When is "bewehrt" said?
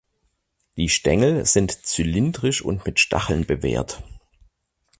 3.45-4.01